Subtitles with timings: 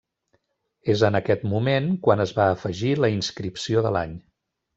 [0.93, 4.19] És en aquest moment quan es va afegir la inscripció de l'any.